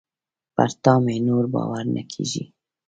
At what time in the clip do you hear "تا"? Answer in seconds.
0.83-0.93